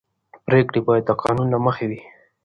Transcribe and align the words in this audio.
پرېکړې 0.47 0.79
باید 0.87 1.03
د 1.07 1.11
قانون 1.23 1.47
له 1.53 1.59
مخې 1.65 1.85
وي 1.89 2.01